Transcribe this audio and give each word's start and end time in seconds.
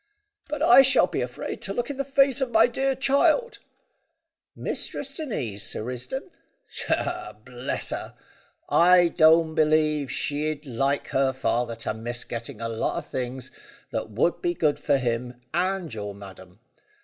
"But 0.49 0.63
I 0.63 0.81
shall 0.81 1.05
be 1.05 1.21
afraid 1.21 1.61
to 1.61 1.73
look 1.75 1.91
in 1.91 1.97
the 1.97 2.03
face 2.03 2.41
of 2.41 2.49
my 2.49 2.65
dear 2.65 2.95
child." 2.95 3.59
"Mistress 4.55 5.13
Denise, 5.13 5.61
Sir 5.63 5.83
Risdon? 5.83 6.31
Tchah! 6.71 7.35
Bless 7.45 7.91
her! 7.91 8.15
I 8.67 9.09
don' 9.09 9.53
believe 9.53 10.09
she'd 10.11 10.65
like 10.65 11.09
her 11.09 11.33
father 11.33 11.75
to 11.75 11.93
miss 11.93 12.23
getting 12.23 12.59
a 12.59 12.67
lot 12.67 12.97
of 12.97 13.05
things 13.05 13.51
that 13.91 14.09
would 14.09 14.41
be 14.41 14.55
good 14.55 14.79
for 14.79 14.97
him, 14.97 15.39
and 15.53 15.93
your 15.93 16.15
madam. 16.15 16.59